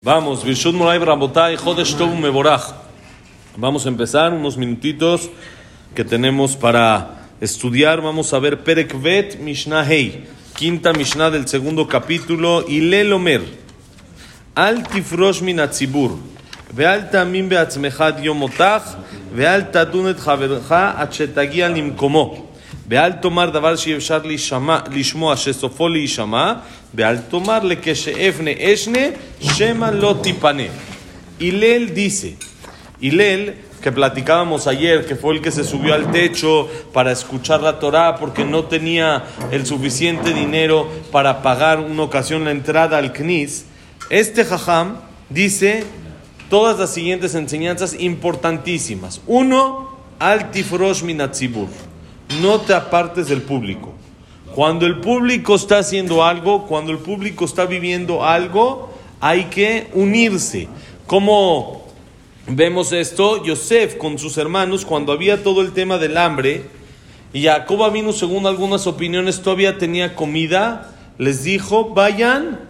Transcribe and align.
Vamos, 0.00 0.44
Birshut 0.44 0.74
Moray 0.74 1.00
Rabotay, 1.00 1.56
Jodesh 1.56 1.96
Tov 1.96 2.14
Meborach. 2.14 2.72
Vamos 3.56 3.84
a 3.84 3.88
empezar 3.88 4.32
unos 4.32 4.56
minutitos 4.56 5.28
que 5.92 6.04
tenemos 6.04 6.54
para 6.54 7.26
estudiar. 7.40 8.00
Vamos 8.00 8.32
a 8.32 8.38
ver 8.38 8.62
Perekvet 8.62 9.40
Mishnah 9.40 9.82
Hei, 9.82 10.28
quinta 10.54 10.92
Mishnah 10.92 11.30
del 11.30 11.48
segundo 11.48 11.88
capítulo, 11.88 12.64
y 12.68 12.80
Lelomer. 12.80 13.42
Al 14.54 14.84
Tifrosh 14.84 15.42
Minatzibur. 15.42 16.16
Veal 16.72 17.10
Tamim 17.10 17.48
Beatzmechad 17.48 18.20
Yomotach. 18.20 18.98
Veal 19.34 19.72
Tadunet 19.72 20.20
Javerja 20.20 21.02
Achetagia 21.02 21.68
Nimkomo. 21.68 22.47
Veal 22.88 23.20
tomar 23.20 23.52
davar 23.52 23.76
sheyevshar 23.76 24.22
lishmoa 24.24 25.36
shesofo 25.36 25.88
lishama. 25.88 26.62
Veal 26.92 27.28
tomar 27.28 27.62
le 27.62 27.76
que 27.76 27.92
sheefne 27.94 28.56
eshne 28.58 29.14
shema 29.40 29.90
lo 29.90 30.14
tipane. 30.22 30.70
Hilel 31.38 31.94
dice, 31.94 32.36
que 33.82 33.92
platicábamos 33.92 34.66
ayer, 34.66 35.06
que 35.06 35.14
fue 35.14 35.34
el 35.34 35.42
que 35.42 35.50
se 35.50 35.64
subió 35.64 35.94
al 35.94 36.10
techo 36.10 36.68
para 36.92 37.12
escuchar 37.12 37.60
la 37.62 37.78
Torá 37.78 38.16
porque 38.16 38.44
no 38.44 38.64
tenía 38.64 39.24
el 39.52 39.66
suficiente 39.66 40.32
dinero 40.32 40.88
para 41.12 41.42
pagar 41.42 41.78
una 41.78 42.02
ocasión 42.02 42.44
la 42.44 42.50
entrada 42.50 42.98
al 42.98 43.12
CNIS, 43.12 43.66
este 44.10 44.44
jajam 44.44 44.96
dice 45.28 45.84
todas 46.50 46.78
las 46.78 46.92
siguientes 46.92 47.34
enseñanzas 47.34 47.94
importantísimas. 47.98 49.20
Uno, 49.26 49.96
al 50.18 50.50
tifrosh 50.50 51.02
minatzibur 51.02 51.68
no 52.40 52.60
te 52.60 52.74
apartes 52.74 53.28
del 53.28 53.42
público. 53.42 53.94
Cuando 54.54 54.86
el 54.86 55.00
público 55.00 55.54
está 55.54 55.78
haciendo 55.78 56.24
algo, 56.24 56.66
cuando 56.66 56.92
el 56.92 56.98
público 56.98 57.44
está 57.44 57.66
viviendo 57.66 58.24
algo, 58.24 58.92
hay 59.20 59.44
que 59.44 59.88
unirse. 59.94 60.68
Como 61.06 61.86
vemos 62.46 62.92
esto, 62.92 63.44
Yosef 63.44 63.96
con 63.96 64.18
sus 64.18 64.36
hermanos, 64.38 64.84
cuando 64.84 65.12
había 65.12 65.42
todo 65.42 65.60
el 65.62 65.72
tema 65.72 65.98
del 65.98 66.16
hambre, 66.16 66.64
y 67.32 67.44
Jacob 67.44 67.92
vino, 67.92 68.12
según 68.12 68.46
algunas 68.46 68.86
opiniones, 68.86 69.42
todavía 69.42 69.76
tenía 69.76 70.14
comida, 70.14 70.94
les 71.18 71.44
dijo, 71.44 71.90
vayan 71.90 72.60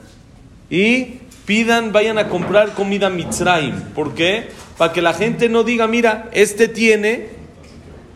y 0.69 1.21
pidan, 1.47 1.93
vayan 1.93 2.19
a 2.19 2.29
comprar 2.29 2.75
comida 2.75 3.09
Mitzrayim. 3.09 3.81
¿Por 3.95 4.15
qué? 4.15 4.49
Para 4.77 4.93
que 4.93 5.01
la 5.01 5.15
gente 5.15 5.49
no 5.49 5.63
diga, 5.63 5.87
mira, 5.87 6.29
este 6.33 6.67
tiene 6.67 7.29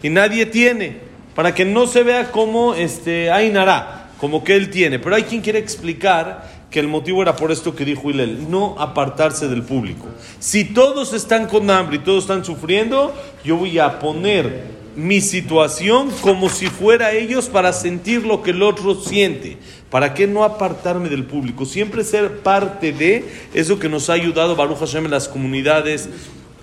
y 0.03 0.09
nadie 0.09 0.47
tiene. 0.47 1.12
Para 1.35 1.55
que 1.55 1.65
no 1.65 1.87
se 1.87 2.03
vea 2.03 2.31
como 2.31 2.75
este, 2.75 3.31
Ainara, 3.31 4.11
como 4.19 4.45
que 4.45 4.55
él 4.55 4.71
tiene. 4.71 4.99
Pero 4.99 5.17
hay 5.17 5.25
quien 5.25 5.41
quiere 5.41 5.59
explicar 5.59 6.63
que 6.71 6.81
el 6.81 6.89
motivo 6.89 7.23
era 7.23 7.37
por 7.37 7.53
esto 7.53 7.77
que 7.77 7.85
dijo 7.85 8.11
Hillel, 8.11 8.51
no 8.51 8.77
apartarse 8.79 9.47
del 9.49 9.63
público. 9.63 10.07
Si 10.41 10.65
todos 10.65 11.13
están 11.13 11.47
con 11.47 11.71
hambre 11.71 11.97
y 11.97 11.99
todos 12.01 12.25
están 12.25 12.45
sufriendo, 12.45 13.15
yo 13.45 13.57
voy 13.57 13.79
a 13.79 13.99
poner 13.99 14.83
mi 14.97 15.21
situación 15.21 16.11
como 16.21 16.49
si 16.49 16.67
fuera 16.67 17.13
ellos 17.13 17.49
para 17.49 17.73
sentir 17.73 18.25
lo 18.25 18.43
que 18.43 18.51
el 18.51 18.63
otro 18.63 18.95
siente. 18.95 19.59
¿Para 19.91 20.15
qué 20.15 20.27
no 20.27 20.45
apartarme 20.45 21.09
del 21.09 21.25
público? 21.25 21.67
Siempre 21.67 22.05
ser 22.05 22.39
parte 22.39 22.93
de 22.93 23.25
eso 23.55 23.79
que 23.79 23.89
nos 23.89 24.09
ha 24.09 24.15
ayudado 24.15 24.57
Baruch 24.57 24.79
Hashem 24.79 25.05
en 25.05 25.11
las 25.11 25.29
comunidades, 25.29 26.09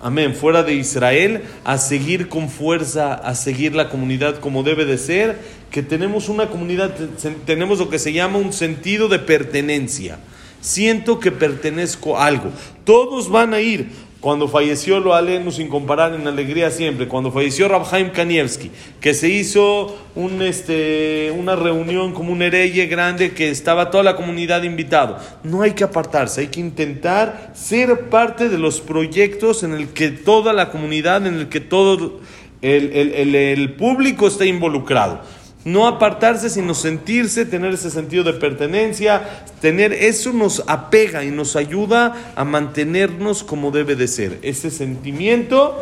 amén, 0.02 0.34
fuera 0.34 0.62
de 0.62 0.74
Israel, 0.74 1.42
a 1.64 1.78
seguir 1.78 2.28
con 2.28 2.48
fuerza, 2.48 3.14
a 3.14 3.34
seguir 3.34 3.74
la 3.74 3.88
comunidad 3.88 4.40
como 4.40 4.62
debe 4.62 4.84
de 4.84 4.98
ser, 4.98 5.38
que 5.70 5.82
tenemos 5.82 6.28
una 6.28 6.46
comunidad, 6.48 6.94
te- 6.94 7.30
tenemos 7.46 7.78
lo 7.78 7.88
que 7.90 7.98
se 7.98 8.12
llama 8.12 8.38
un 8.38 8.52
sentido 8.52 9.08
de 9.08 9.18
pertenencia. 9.18 10.18
Siento 10.60 11.20
que 11.20 11.30
pertenezco 11.32 12.18
a 12.18 12.26
algo. 12.26 12.50
Todos 12.84 13.30
van 13.30 13.54
a 13.54 13.60
ir. 13.60 13.88
Cuando 14.20 14.48
falleció 14.48 15.00
lo 15.00 15.14
aleno 15.14 15.50
sin 15.50 15.68
comparar 15.68 16.12
en 16.14 16.26
alegría 16.28 16.70
siempre, 16.70 17.08
cuando 17.08 17.32
falleció 17.32 17.68
Rabhaim 17.68 18.10
Kanievski, 18.10 18.70
que 19.00 19.14
se 19.14 19.30
hizo 19.30 19.96
este, 20.42 21.32
una 21.38 21.56
reunión 21.56 22.12
como 22.12 22.30
un 22.32 22.42
hereye 22.42 22.86
grande 22.86 23.32
que 23.32 23.48
estaba 23.48 23.90
toda 23.90 24.04
la 24.04 24.16
comunidad 24.16 24.62
invitado. 24.62 25.16
No 25.42 25.62
hay 25.62 25.72
que 25.72 25.84
apartarse, 25.84 26.42
hay 26.42 26.46
que 26.48 26.60
intentar 26.60 27.52
ser 27.54 28.10
parte 28.10 28.50
de 28.50 28.58
los 28.58 28.82
proyectos 28.82 29.62
en 29.62 29.72
el 29.72 29.88
que 29.88 30.10
toda 30.10 30.52
la 30.52 30.70
comunidad, 30.70 31.26
en 31.26 31.36
el 31.36 31.48
que 31.48 31.60
todo 31.60 32.20
el, 32.60 32.92
el- 32.92 33.72
público 33.72 34.26
está 34.26 34.44
involucrado. 34.44 35.22
No 35.64 35.86
apartarse, 35.86 36.48
sino 36.48 36.74
sentirse, 36.74 37.44
tener 37.44 37.74
ese 37.74 37.90
sentido 37.90 38.24
de 38.24 38.32
pertenencia, 38.32 39.44
tener 39.60 39.92
eso 39.92 40.32
nos 40.32 40.64
apega 40.66 41.22
y 41.22 41.30
nos 41.30 41.54
ayuda 41.54 42.32
a 42.34 42.44
mantenernos 42.44 43.42
como 43.42 43.70
debe 43.70 43.94
de 43.94 44.08
ser. 44.08 44.38
Ese 44.42 44.70
sentimiento 44.70 45.76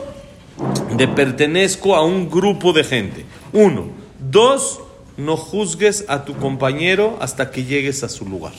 de 0.97 1.07
pertenezco 1.07 1.95
a 1.95 2.05
un 2.05 2.29
grupo 2.29 2.73
de 2.73 2.85
gente. 2.85 3.25
Uno. 3.53 3.87
Dos, 4.19 4.81
no 5.17 5.37
juzgues 5.37 6.05
a 6.09 6.25
tu 6.25 6.35
compañero 6.35 7.17
hasta 7.21 7.51
que 7.53 7.65
llegues 7.65 8.03
a 8.03 8.09
su 8.09 8.25
lugar. 8.25 8.53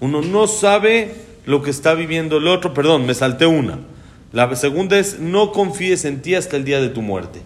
Uno 0.00 0.20
no 0.20 0.46
sabe 0.46 1.14
lo 1.46 1.62
que 1.62 1.70
está 1.70 1.94
viviendo 1.94 2.36
el 2.36 2.48
otro. 2.48 2.74
Perdón, 2.74 3.06
me 3.06 3.14
salté 3.14 3.46
una. 3.46 3.78
La 4.32 4.54
segunda 4.56 4.98
es 4.98 5.20
no 5.20 5.52
confíes 5.52 6.04
en 6.04 6.20
ti 6.20 6.34
hasta 6.34 6.56
el 6.56 6.64
día 6.64 6.80
de 6.80 6.88
tu 6.88 7.00
muerte. 7.00 7.40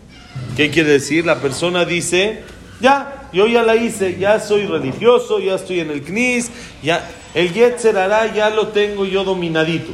¿Qué 0.57 0.71
quiere 0.71 0.91
decir? 0.91 1.27
La 1.27 1.41
persona 1.41 1.85
dice, 1.85 2.43
ya, 2.81 3.29
yo 3.33 3.47
ya 3.47 3.63
la 3.63 3.77
hice, 3.77 4.17
ya 4.19 4.41
soy 4.41 4.67
religioso, 4.67 5.39
ya 5.41 5.55
estoy 5.55 5.81
en 5.81 5.91
el 5.91 6.03
CNIS, 6.03 6.51
ya, 6.83 7.09
el 7.35 7.53
Yetzer 7.53 7.97
hará, 7.99 8.33
ya 8.35 8.51
lo 8.51 8.69
tengo 8.69 9.05
yo 9.05 9.25
dominadito. 9.25 9.93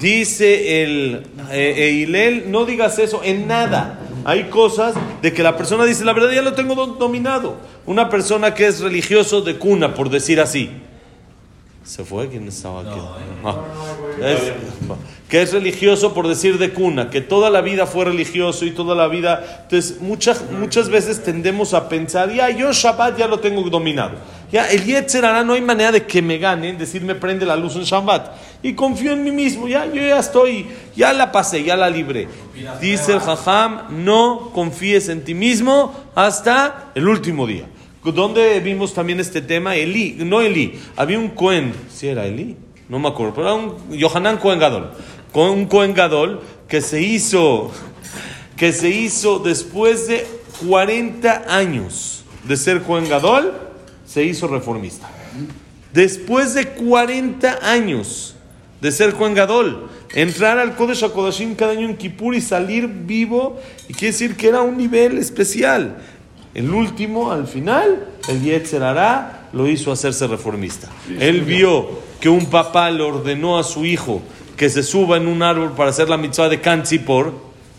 Dice 0.00 0.82
el 0.82 1.26
eh, 1.50 2.06
eh, 2.12 2.44
no 2.46 2.64
digas 2.64 2.98
eso 2.98 3.22
en 3.24 3.46
nada. 3.46 3.98
Hay 4.24 4.44
cosas 4.44 4.94
de 5.22 5.32
que 5.32 5.42
la 5.42 5.56
persona 5.56 5.84
dice, 5.84 6.04
la 6.04 6.12
verdad 6.12 6.30
ya 6.32 6.42
lo 6.42 6.52
tengo 6.52 6.74
do- 6.74 6.86
dominado. 6.94 7.56
Una 7.86 8.08
persona 8.10 8.54
que 8.54 8.66
es 8.66 8.80
religioso 8.80 9.40
de 9.40 9.56
cuna, 9.56 9.94
por 9.94 10.10
decir 10.10 10.40
así. 10.40 10.70
¿Se 11.84 12.04
fue? 12.04 12.28
¿Quién 12.28 12.46
estaba 12.46 12.80
aquí? 12.82 13.00
Ah. 13.44 13.56
Es- 14.22 14.52
que 15.28 15.42
es 15.42 15.52
religioso 15.52 16.12
por 16.12 16.26
decir 16.26 16.58
de 16.58 16.72
cuna, 16.72 17.08
que 17.08 17.20
toda 17.20 17.50
la 17.50 17.60
vida 17.60 17.86
fue 17.86 18.04
religioso 18.04 18.64
y 18.64 18.72
toda 18.72 18.94
la 18.96 19.06
vida. 19.06 19.62
Entonces, 19.62 20.00
muchas, 20.00 20.42
muchas 20.50 20.88
veces 20.88 21.22
tendemos 21.22 21.72
a 21.72 21.88
pensar, 21.88 22.32
ya, 22.32 22.50
yo 22.50 22.72
Shabbat 22.72 23.16
ya 23.16 23.28
lo 23.28 23.38
tengo 23.38 23.62
dominado. 23.70 24.16
Ya, 24.50 24.68
el 24.68 24.84
Yetzer 24.84 25.24
hará, 25.24 25.44
no 25.44 25.52
hay 25.52 25.60
manera 25.60 25.92
de 25.92 26.04
que 26.04 26.20
me 26.20 26.38
gane, 26.38 26.72
decirme 26.72 27.14
prende 27.14 27.46
la 27.46 27.54
luz 27.56 27.76
en 27.76 27.82
Shabbat. 27.84 28.32
Y 28.62 28.74
confío 28.74 29.12
en 29.12 29.22
mí 29.22 29.30
mismo, 29.30 29.68
ya, 29.68 29.86
yo 29.86 30.02
ya 30.02 30.18
estoy, 30.18 30.66
ya 30.96 31.12
la 31.12 31.30
pasé, 31.30 31.62
ya 31.62 31.76
la 31.76 31.88
libré. 31.88 32.28
Dice 32.80 33.12
el 33.12 33.20
Jajam, 33.20 34.04
no 34.04 34.50
confíes 34.52 35.08
en 35.08 35.22
ti 35.24 35.34
mismo 35.34 35.94
hasta 36.16 36.90
el 36.96 37.06
último 37.08 37.46
día. 37.46 37.66
¿Dónde 38.02 38.60
vimos 38.60 38.94
también 38.94 39.20
este 39.20 39.42
tema? 39.42 39.76
Elí, 39.76 40.16
no 40.18 40.40
Elí, 40.40 40.80
había 40.96 41.18
un 41.18 41.28
Cohen, 41.28 41.74
si 41.92 42.08
era 42.08 42.26
Elí, 42.26 42.56
no 42.88 42.98
me 42.98 43.08
acuerdo, 43.08 43.34
pero 43.34 43.46
era 43.46 43.54
un 43.54 43.90
Yohanan 43.90 44.38
Cohen 44.38 44.58
Gadol, 44.58 44.90
un 45.34 45.66
Cohen 45.66 45.92
Gadol 45.92 46.40
que 46.66 46.80
se 46.80 47.02
hizo, 47.02 47.70
que 48.56 48.72
se 48.72 48.88
hizo 48.88 49.38
después 49.38 50.08
de 50.08 50.26
40 50.66 51.44
años 51.54 52.24
de 52.44 52.56
ser 52.56 52.82
Cohen 52.82 53.08
Gadol, 53.08 53.52
se 54.06 54.24
hizo 54.24 54.48
reformista. 54.48 55.10
Después 55.92 56.54
de 56.54 56.68
40 56.68 57.58
años 57.62 58.34
de 58.80 58.92
ser 58.92 59.12
Cohen 59.12 59.34
Gadol, 59.34 59.90
entrar 60.14 60.58
al 60.58 60.74
Kodesh 60.74 61.04
HaKodashim 61.04 61.54
cada 61.54 61.72
año 61.72 61.86
en 61.86 61.96
Kippur 61.96 62.34
y 62.34 62.40
salir 62.40 62.88
vivo, 62.88 63.60
y 63.88 63.92
quiere 63.92 64.12
decir 64.12 64.36
que 64.36 64.48
era 64.48 64.62
un 64.62 64.78
nivel 64.78 65.18
especial. 65.18 65.98
El 66.54 66.70
último, 66.70 67.30
al 67.30 67.46
final, 67.46 68.06
el 68.28 68.42
Yetzer 68.42 68.82
Hará 68.82 69.48
lo 69.52 69.68
hizo 69.68 69.92
hacerse 69.92 70.26
reformista. 70.26 70.88
Él 71.18 71.42
vio 71.42 71.88
que 72.20 72.28
un 72.28 72.46
papá 72.46 72.90
le 72.90 73.02
ordenó 73.02 73.58
a 73.58 73.64
su 73.64 73.84
hijo 73.84 74.20
que 74.56 74.68
se 74.68 74.82
suba 74.82 75.16
en 75.16 75.26
un 75.26 75.42
árbol 75.42 75.72
para 75.72 75.90
hacer 75.90 76.08
la 76.08 76.16
mitzvah 76.16 76.48
de 76.48 76.60
Kantzipor, 76.60 77.32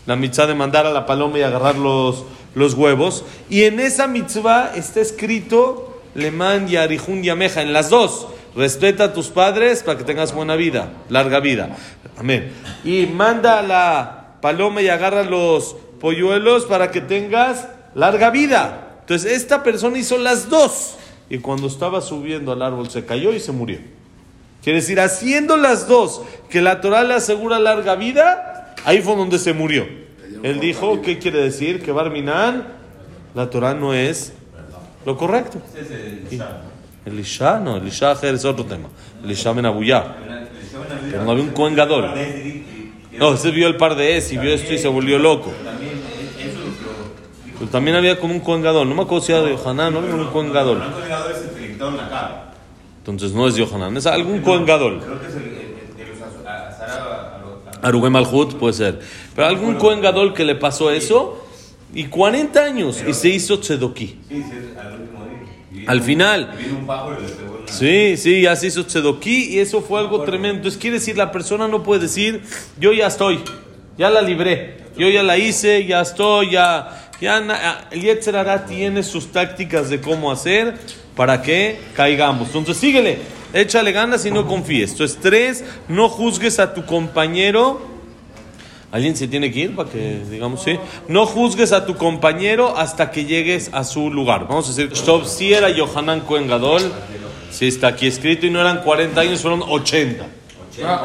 la 0.06 0.16
mitzvah 0.16 0.46
de 0.46 0.54
mandar 0.54 0.86
a 0.86 0.90
la 0.90 1.06
paloma 1.06 1.38
y 1.38 1.42
agarrar 1.42 1.76
los, 1.76 2.24
los 2.54 2.74
huevos, 2.74 3.24
y 3.48 3.62
en 3.64 3.78
esa 3.78 4.08
mitzvah 4.08 4.72
está 4.74 5.00
escrito 5.00 6.00
Leman 6.14 6.68
y 6.68 6.76
Arihun 6.76 7.22
Yameja, 7.22 7.62
en 7.62 7.72
las 7.72 7.88
dos. 7.88 8.26
Respeta 8.56 9.04
a 9.04 9.12
tus 9.12 9.28
padres 9.28 9.82
para 9.82 9.96
que 9.96 10.04
tengas 10.04 10.34
buena 10.34 10.56
vida, 10.56 10.92
larga 11.08 11.40
vida. 11.40 11.76
Amén. 12.18 12.52
Y 12.84 13.06
manda 13.06 13.58
a 13.58 13.62
la 13.62 14.36
paloma 14.42 14.82
y 14.82 14.88
agarra 14.88 15.22
los 15.22 15.76
polluelos 16.00 16.66
para 16.66 16.90
que 16.90 17.00
tengas 17.00 17.68
larga 17.94 18.30
vida. 18.30 18.98
Entonces, 19.00 19.32
esta 19.32 19.62
persona 19.62 19.98
hizo 19.98 20.18
las 20.18 20.48
dos. 20.48 20.96
Y 21.28 21.38
cuando 21.38 21.66
estaba 21.66 22.00
subiendo 22.00 22.52
al 22.52 22.62
árbol 22.62 22.90
se 22.90 23.04
cayó 23.04 23.32
y 23.32 23.40
se 23.40 23.52
murió. 23.52 23.78
Quiere 24.62 24.80
decir, 24.80 25.00
haciendo 25.00 25.56
las 25.56 25.88
dos, 25.88 26.22
que 26.48 26.60
la 26.60 26.80
Torah 26.80 27.02
le 27.02 27.14
asegura 27.14 27.58
larga 27.58 27.96
vida, 27.96 28.74
ahí 28.84 29.00
fue 29.02 29.16
donde 29.16 29.38
se 29.38 29.52
murió. 29.52 29.86
Él 30.42 30.60
dijo, 30.60 31.02
¿qué 31.02 31.18
quiere 31.18 31.40
decir? 31.40 31.82
Que 31.82 31.90
Barminan, 31.90 32.66
la 33.34 33.50
Torah 33.50 33.74
no 33.74 33.94
es 33.94 34.32
lo 35.04 35.16
correcto. 35.16 35.60
Elisha, 37.04 37.58
no, 37.58 37.76
Elisha 37.76 38.12
es 38.12 38.44
otro 38.44 38.64
tema. 38.64 38.88
Elisha 39.24 39.52
Menabuyá. 39.52 40.16
Pero 41.10 41.24
no 41.24 41.32
había 41.32 41.44
un 41.44 41.50
Cohen 41.50 41.74
Gadol. 41.74 42.10
No, 43.18 43.34
ese 43.34 43.50
vio 43.50 43.66
el 43.66 43.76
par 43.76 43.96
de 43.96 44.16
es 44.16 44.32
y 44.32 44.38
vio 44.38 44.52
esto 44.52 44.72
y 44.72 44.78
se 44.78 44.88
volvió 44.88 45.18
loco. 45.18 45.52
Pero 47.62 47.70
también 47.70 47.96
había 47.96 48.18
como 48.18 48.34
un 48.34 48.40
Cohen 48.40 48.60
Gadol. 48.60 48.88
No 48.88 48.96
me 48.96 49.02
acuerdo 49.02 49.24
si 49.24 49.30
era 49.30 49.42
de 49.42 49.52
Yohanan, 49.52 49.92
no 49.92 50.00
había 50.00 50.16
un 50.16 50.26
Cohen 50.32 50.52
Gadol. 50.52 50.82
Entonces 52.98 53.32
no 53.32 53.46
es 53.46 53.54
Yohanan, 53.54 53.96
es 53.96 54.04
algún 54.06 54.40
Cohen 54.40 54.66
Gadol. 54.66 54.98
Creo 54.98 55.20
que 55.20 55.28
es 55.28 55.34
el, 55.36 55.42
de 55.42 56.06
los 56.08 57.78
Arugem 57.80 58.12
Malhut 58.12 58.54
puede 58.54 58.72
ser. 58.72 58.98
Pero 59.36 59.46
algún 59.46 59.76
Cohen 59.76 60.00
Gadol 60.00 60.34
que 60.34 60.44
le 60.44 60.56
pasó 60.56 60.90
eso 60.90 61.40
y 61.94 62.06
40 62.06 62.64
años 62.64 63.00
y 63.06 63.14
se 63.14 63.28
hizo 63.28 63.60
Tzedoki. 63.60 64.18
Al 64.28 65.00
último 65.00 65.24
día. 65.70 65.84
Y 65.84 65.86
Al 65.86 66.00
final. 66.00 66.54
Sí, 67.66 68.16
sí, 68.16 68.40
ya 68.42 68.56
se 68.56 68.66
hizo 68.66 68.84
Tzedoki 68.84 69.54
y 69.54 69.60
eso 69.60 69.82
fue 69.82 70.00
algo 70.00 70.22
tremendo. 70.22 70.56
Entonces 70.56 70.80
quiere 70.80 70.98
decir, 70.98 71.16
la 71.16 71.30
persona 71.30 71.68
no 71.68 71.84
puede 71.84 72.00
decir, 72.00 72.42
yo 72.80 72.92
ya 72.92 73.06
estoy, 73.06 73.38
ya 73.96 74.10
la 74.10 74.20
libré, 74.20 74.78
yo 74.98 75.08
ya 75.08 75.22
la 75.22 75.38
hice, 75.38 75.86
ya 75.86 76.00
estoy, 76.00 76.50
ya... 76.50 76.98
ya 77.22 77.40
na- 77.40 77.84
el 77.92 78.02
Yetzer 78.02 78.36
Hara 78.36 78.66
tiene 78.66 79.02
sus 79.04 79.30
tácticas 79.30 79.88
de 79.88 80.00
cómo 80.00 80.30
hacer 80.32 80.74
para 81.16 81.40
que 81.40 81.78
caigamos. 81.94 82.48
Entonces 82.48 82.76
síguele, 82.76 83.18
échale 83.52 83.92
ganas 83.92 84.26
y 84.26 84.30
no 84.32 84.46
confíes. 84.46 84.90
Entonces 84.92 85.18
tres, 85.22 85.64
no 85.88 86.08
juzgues 86.08 86.58
a 86.58 86.74
tu 86.74 86.84
compañero. 86.84 87.80
¿Alguien 88.90 89.16
se 89.16 89.26
tiene 89.28 89.50
que 89.52 89.60
ir 89.60 89.74
para 89.76 89.88
que 89.88 90.20
digamos 90.30 90.64
sí? 90.64 90.78
No 91.08 91.24
juzgues 91.24 91.72
a 91.72 91.86
tu 91.86 91.96
compañero 91.96 92.76
hasta 92.76 93.10
que 93.10 93.24
llegues 93.24 93.70
a 93.72 93.84
su 93.84 94.10
lugar. 94.10 94.46
Vamos 94.48 94.66
a 94.66 94.68
decir, 94.74 94.92
Shov 94.92 95.24
sí 95.26 95.54
era 95.54 95.70
Yohanan 95.70 96.20
Cohen 96.20 96.46
Gadol, 96.48 96.92
sí 97.50 97.68
está 97.68 97.86
aquí 97.86 98.06
escrito, 98.08 98.44
y 98.46 98.50
no 98.50 98.60
eran 98.60 98.82
40 98.82 99.20
años, 99.20 99.40
fueron 99.40 99.62
80. 99.62 100.26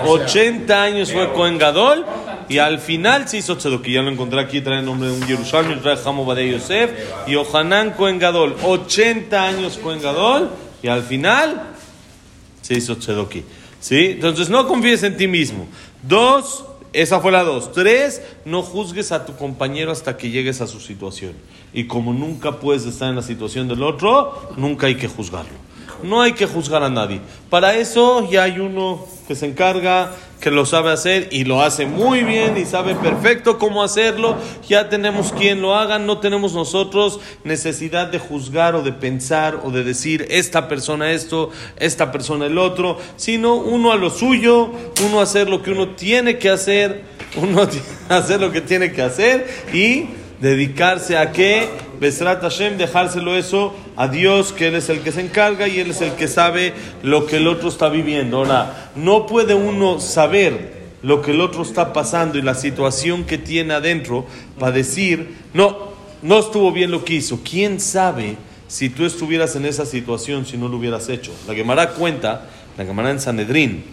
80 0.06 0.84
años 0.84 1.12
fue 1.14 1.32
Cohen 1.34 1.58
Gadol, 1.58 2.06
y 2.50 2.58
al 2.60 2.80
final 2.80 3.28
se 3.28 3.38
hizo 3.38 3.58
Tzedoki. 3.58 3.92
Ya 3.92 4.02
lo 4.02 4.12
encontré 4.12 4.40
aquí, 4.40 4.62
trae 4.62 4.80
el 4.80 4.86
nombre 4.86 5.10
de 5.10 5.16
un 5.16 5.28
Yerushalmi, 5.28 5.76
trae 5.78 5.98
Hamo 6.04 6.34
Yosef, 6.36 6.92
y 7.28 7.32
Yohanan 7.32 7.92
Cohen 7.92 8.20
Gadol, 8.20 8.56
80 8.64 9.44
años 9.44 9.78
Cohen 9.78 10.02
Gadol, 10.02 10.50
y 10.82 10.88
al 10.88 11.04
final 11.04 11.74
se 12.62 12.76
hizo 12.76 12.98
Tzedoki. 12.98 13.44
¿Sí? 13.80 14.06
Entonces 14.12 14.50
no 14.50 14.68
confíes 14.68 15.04
en 15.04 15.18
ti 15.18 15.28
mismo. 15.28 15.68
Dos, 16.02 16.66
esa 16.94 17.20
fue 17.20 17.32
la 17.32 17.44
dos. 17.44 17.72
Tres, 17.72 18.22
no 18.44 18.64
juzgues 18.64 19.12
a 19.12 19.26
tu 19.26 19.36
compañero 19.36 19.92
hasta 19.92 20.18
que 20.18 20.30
llegues 20.30 20.62
a 20.62 20.68
su 20.68 20.80
situación. 20.80 21.34
Y 21.74 21.86
como 21.86 22.14
nunca 22.14 22.60
puedes 22.60 22.86
estar 22.86 23.10
en 23.10 23.16
la 23.16 23.22
situación 23.22 23.68
del 23.68 23.84
otro, 23.84 24.52
nunca 24.58 24.88
hay 24.88 24.96
que 24.96 25.08
juzgarlo. 25.08 25.68
No 26.04 26.22
hay 26.22 26.34
que 26.34 26.46
juzgar 26.46 26.84
a 26.84 26.90
nadie. 26.90 27.22
Para 27.50 27.76
eso 27.76 28.30
ya 28.30 28.44
hay 28.44 28.60
uno 28.60 29.06
que 29.28 29.36
se 29.36 29.46
encarga, 29.46 30.12
que 30.40 30.52
lo 30.52 30.66
sabe 30.66 30.92
hacer 30.92 31.30
y 31.32 31.46
lo 31.46 31.62
hace 31.62 31.86
muy 31.86 32.24
bien 32.24 32.58
y 32.58 32.66
sabe 32.66 32.96
perfecto 32.96 33.58
cómo 33.58 33.84
hacerlo. 33.84 34.38
Ya 34.68 34.90
tenemos 34.90 35.32
quien 35.32 35.62
lo 35.62 35.76
haga, 35.76 36.00
no 36.00 36.20
tenemos 36.20 36.54
nosotros 36.54 37.20
necesidad 37.44 38.08
de 38.08 38.20
juzgar 38.20 38.76
o 38.76 38.84
de 38.84 38.94
pensar 38.94 39.62
o 39.64 39.72
de 39.72 39.84
decir 39.84 40.28
esta 40.30 40.68
persona 40.68 41.12
esto, 41.12 41.50
esta 41.78 42.12
persona 42.12 42.46
el 42.46 42.58
otro, 42.58 43.00
sino 43.16 43.56
uno 43.56 43.92
a 43.92 43.96
lo 43.96 44.10
suyo, 44.10 44.72
uno 45.06 45.22
hacer 45.22 45.50
lo 45.50 45.64
que 45.64 45.72
uno 45.72 45.90
tiene 45.96 46.38
que 46.38 46.50
hacer, 46.50 47.04
uno 47.36 47.68
hacer 48.10 48.40
lo 48.40 48.52
que 48.52 48.62
tiene 48.62 48.92
que 48.92 49.02
hacer 49.02 49.48
y 49.74 50.06
dedicarse 50.40 51.18
a 51.18 51.32
que, 51.32 51.68
Besrat 52.00 52.42
Hashem, 52.42 52.78
dejárselo 52.78 53.36
eso 53.36 53.74
a 53.96 54.08
Dios, 54.08 54.54
que 54.54 54.68
Él 54.68 54.76
es 54.76 54.90
el 54.90 55.02
que 55.02 55.12
se 55.12 55.22
encarga 55.22 55.68
y 55.68 55.80
Él 55.80 55.92
es 55.92 56.02
el 56.02 56.14
que 56.14 56.28
sabe 56.28 56.74
lo 57.04 57.26
que 57.26 57.38
el 57.38 57.48
otro 57.48 57.70
está 57.70 57.90
viviendo. 57.90 58.38
Ahora, 58.38 58.92
no 58.96 59.26
puede 59.26 59.56
uno 59.56 60.00
saber 60.00 60.78
lo 61.02 61.22
que 61.22 61.32
el 61.32 61.42
otro 61.42 61.62
está 61.62 61.94
pasando 61.94 62.38
y 62.38 62.42
la 62.42 62.56
situación 62.56 63.24
que 63.24 63.38
tiene 63.38 63.74
adentro 63.74 64.26
para 64.60 64.72
decir, 64.72 65.38
no, 65.54 65.90
no 66.22 66.40
estuvo 66.40 66.72
bien 66.72 66.92
lo 66.92 67.04
que 67.04 67.16
hizo. 67.16 67.40
¿Quién 67.44 67.80
sabe 67.80 68.38
si 68.68 68.90
tú 68.90 69.06
estuvieras 69.06 69.56
en 69.56 69.66
esa 69.66 69.86
situación 69.86 70.46
si 70.46 70.58
no 70.58 70.68
lo 70.68 70.78
hubieras 70.78 71.10
hecho? 71.10 71.32
La 71.48 71.54
Gemara 71.54 71.92
cuenta, 71.92 72.48
la 72.78 72.86
Gemara 72.86 73.12
en 73.12 73.20
Sanedrín, 73.20 73.84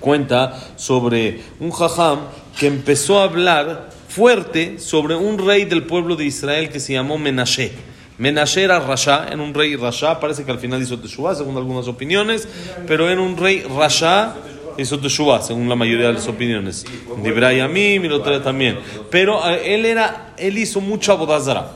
cuenta 0.00 0.60
sobre 0.76 1.40
un 1.60 1.70
jajam 1.70 2.20
que 2.58 2.66
empezó 2.66 3.20
a 3.20 3.24
hablar 3.24 3.90
fuerte 4.14 4.78
sobre 4.78 5.16
un 5.16 5.44
rey 5.44 5.64
del 5.64 5.82
pueblo 5.82 6.14
de 6.14 6.24
Israel 6.24 6.68
que 6.68 6.78
se 6.78 6.92
llamó 6.92 7.18
Menashe. 7.18 7.72
Menashe 8.16 8.62
era 8.62 8.78
Rasha, 8.78 9.26
era 9.26 9.42
un 9.42 9.52
rey 9.52 9.74
Rasha, 9.74 10.20
parece 10.20 10.44
que 10.44 10.52
al 10.52 10.60
final 10.60 10.80
hizo 10.80 11.00
Teshuvah, 11.00 11.34
según 11.34 11.56
algunas 11.56 11.88
opiniones, 11.88 12.46
pero 12.86 13.10
era 13.10 13.20
un 13.20 13.36
rey 13.36 13.64
Rasha, 13.76 14.36
hizo 14.78 15.00
Teshuvah, 15.00 15.42
según 15.42 15.68
la 15.68 15.74
mayoría 15.74 16.06
de 16.06 16.12
las 16.12 16.28
opiniones. 16.28 16.86
Dibray 17.24 17.58
a 17.58 17.66
mí, 17.66 17.98
Milotra 17.98 18.40
también. 18.40 18.78
Pero 19.10 19.40
eh, 19.50 19.74
él, 19.74 19.84
era, 19.84 20.32
él 20.36 20.58
hizo 20.58 20.80
mucha 20.80 21.14
bodazara, 21.14 21.72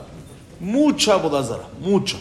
mucha 0.60 1.16
bodazara, 1.16 1.64
mucha. 1.80 2.18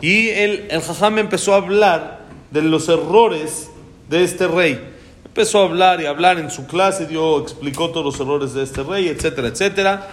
Y 0.00 0.28
el, 0.28 0.68
el 0.70 0.80
jajam 0.80 1.18
empezó 1.18 1.54
a 1.54 1.56
hablar 1.56 2.20
de 2.52 2.62
los 2.62 2.88
errores 2.88 3.68
de 4.08 4.22
este 4.22 4.46
rey. 4.46 4.95
Empezó 5.36 5.60
a 5.60 5.64
hablar 5.66 6.00
y 6.00 6.06
a 6.06 6.08
hablar 6.08 6.38
en 6.38 6.50
su 6.50 6.66
clase, 6.66 7.04
dio, 7.06 7.42
explicó 7.42 7.90
todos 7.90 8.06
los 8.06 8.18
errores 8.18 8.54
de 8.54 8.62
este 8.62 8.82
rey, 8.82 9.08
etcétera, 9.08 9.48
etcétera. 9.48 10.08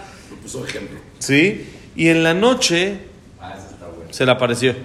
Sí, 1.19 1.65
y 1.95 2.09
en 2.09 2.23
la 2.23 2.33
noche 2.33 2.97
Ah, 3.39 3.53
eso 3.57 3.67
está 3.71 3.85
bueno. 3.87 4.11
se 4.11 4.25
le 4.25 4.31
apareció 4.33 4.75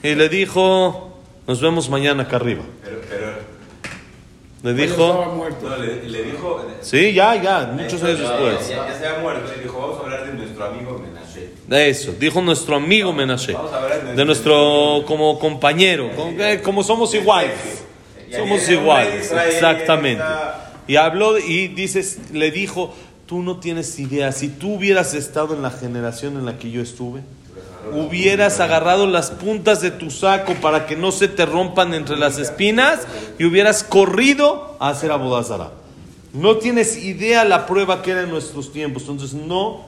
y 0.00 0.14
le 0.14 0.28
dijo, 0.28 1.18
nos 1.48 1.60
vemos 1.60 1.90
mañana 1.90 2.22
acá 2.22 2.36
arriba. 2.36 2.62
Pero, 2.84 3.00
pero, 3.10 3.32
Le 4.62 4.74
dijo, 4.86 5.50
no, 5.60 5.76
le, 5.76 6.08
le 6.08 6.22
dijo. 6.22 6.64
sí, 6.80 7.12
ya, 7.12 7.34
ya, 7.42 7.72
muchos 7.76 8.00
años 8.04 8.20
Ya, 8.20 8.30
después. 8.30 8.68
Ya, 8.68 8.76
ya 8.86 8.96
se 8.96 9.06
había 9.08 9.18
muerto. 9.22 9.50
Y 9.58 9.62
dijo, 9.64 9.76
vamos 9.80 9.98
a 9.98 10.02
hablar 10.04 10.24
de 10.24 10.34
nuestro 10.34 10.64
amigo 10.66 11.02
Menashe. 11.04 11.50
De 11.66 11.88
eso, 11.90 12.12
dijo 12.16 12.40
nuestro 12.42 12.76
amigo 12.76 13.12
Menashe, 13.12 13.54
Vamos 13.54 13.72
a 13.72 13.82
hablar 13.82 14.04
de 14.06 14.14
de 14.14 14.24
nuestro 14.24 15.02
como 15.04 15.36
compañero, 15.40 16.12
como, 16.14 16.30
eh, 16.40 16.62
como 16.62 16.84
somos 16.84 17.12
iguales. 17.12 17.86
Somos 18.36 18.68
iguales, 18.68 19.26
Israel, 19.26 19.52
exactamente. 19.54 20.22
está- 20.22 20.64
Y 20.86 20.96
habló 20.96 21.38
y 21.38 21.68
dices, 21.68 22.18
le 22.32 22.50
dijo, 22.50 22.94
tú 23.26 23.42
no 23.42 23.58
tienes 23.58 23.98
idea, 23.98 24.32
si 24.32 24.48
tú 24.48 24.74
hubieras 24.76 25.14
estado 25.14 25.54
en 25.54 25.62
la 25.62 25.70
generación 25.70 26.36
en 26.38 26.46
la 26.46 26.58
que 26.58 26.70
yo 26.70 26.80
estuve, 26.80 27.20
hubieras 27.92 28.60
agarrado 28.60 29.06
las 29.06 29.30
puntas 29.30 29.80
de 29.80 29.90
tu 29.90 30.10
saco 30.10 30.54
para 30.54 30.86
que 30.86 30.96
no 30.96 31.12
se 31.12 31.28
te 31.28 31.46
rompan 31.46 31.94
entre 31.94 32.16
las 32.16 32.38
espinas 32.38 33.00
y 33.38 33.44
hubieras 33.44 33.82
corrido 33.84 34.76
a 34.80 34.90
hacer 34.90 35.10
abodazara. 35.10 35.70
No 36.32 36.56
tienes 36.56 37.02
idea 37.02 37.44
la 37.44 37.66
prueba 37.66 38.02
que 38.02 38.10
era 38.10 38.22
en 38.22 38.30
nuestros 38.30 38.72
tiempos, 38.72 39.02
entonces 39.08 39.34
no 39.34 39.86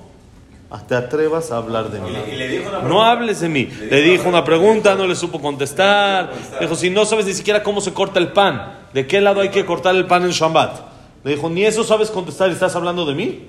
te 0.79 0.95
atrevas 0.95 1.51
a 1.51 1.57
hablar 1.57 1.91
de 1.91 2.01
mí. 2.01 2.09
Y 2.11 2.37
le, 2.37 2.47
y 2.47 2.59
le 2.59 2.65
No 2.85 3.03
hables 3.03 3.41
de 3.41 3.49
mí. 3.49 3.69
Le 3.91 4.03
dijo 4.03 4.29
una 4.29 4.45
pregunta, 4.45 4.95
no 4.95 5.07
le 5.07 5.17
supo 5.17 5.41
contestar. 5.41 6.33
Dijo, 6.61 6.77
si 6.77 6.91
no 6.91 7.05
sabes 7.05 7.27
ni 7.27 7.33
siquiera 7.33 7.63
cómo 7.63 7.81
se 7.81 7.93
corta 7.93 8.21
el 8.21 8.29
pan, 8.29 8.79
¿de 8.95 9.07
qué 9.07 9.21
lado 9.21 9.41
hay 9.41 9.49
que 9.49 9.67
cortar 9.67 9.97
el 9.97 10.07
pan 10.07 10.23
en 10.23 10.31
Shabbat? 10.31 10.81
Le 11.25 11.33
dijo, 11.33 11.51
ni 11.51 11.65
eso 11.65 11.83
sabes 11.83 12.11
contestar 12.11 12.49
y 12.51 12.53
estás 12.53 12.77
hablando 12.77 13.05
de 13.05 13.15
mí. 13.15 13.47